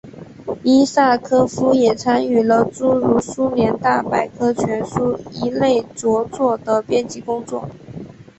[0.63, 7.69] 伊萨科夫也参与了诸如苏联大百科全书一类着作的编辑工作。